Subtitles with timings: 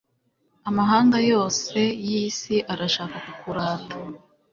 [0.69, 3.95] amahanga yose y'isi, arashaka kukurata